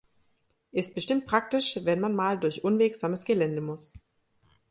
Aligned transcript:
Ist 0.71 0.95
bestimmt 0.95 1.27
praktisch, 1.27 1.79
wenn 1.83 1.99
man 1.99 2.15
mal 2.15 2.39
durch 2.39 2.63
unwegsames 2.63 3.23
Gelände 3.23 3.61
muss! 3.61 3.93